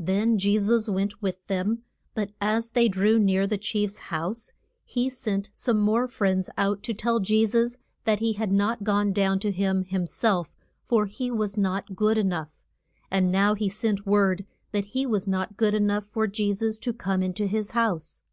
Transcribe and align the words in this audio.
Then 0.00 0.38
Je 0.38 0.58
sus 0.58 0.88
went 0.88 1.22
with 1.22 1.46
them. 1.46 1.84
But 2.12 2.32
as 2.40 2.70
they 2.70 2.88
drew 2.88 3.16
near 3.16 3.46
the 3.46 3.56
chief's 3.56 3.98
house 4.10 4.52
he 4.84 5.08
sent 5.08 5.50
some 5.52 5.78
more 5.80 6.08
friends 6.08 6.50
out 6.58 6.82
to 6.82 6.92
tell 6.92 7.20
Je 7.20 7.46
sus 7.46 7.76
that 8.02 8.18
he 8.18 8.32
had 8.32 8.50
not 8.50 8.82
gone 8.82 9.12
down 9.12 9.38
to 9.38 9.52
him 9.52 9.84
him 9.84 10.04
self, 10.04 10.52
for 10.82 11.06
he 11.06 11.30
was 11.30 11.56
not 11.56 11.94
good 11.94 12.18
e 12.18 12.24
nough. 12.24 12.50
And 13.08 13.30
now 13.30 13.54
he 13.54 13.68
sent 13.68 14.04
word 14.04 14.44
that 14.72 14.86
he 14.96 15.06
was 15.06 15.28
not 15.28 15.56
good 15.56 15.76
e 15.76 15.78
nough 15.78 16.06
for 16.06 16.26
Je 16.26 16.52
sus 16.54 16.80
to 16.80 16.92
come 16.92 17.22
in 17.22 17.32
to 17.34 17.46
his 17.46 17.70
house. 17.70 18.24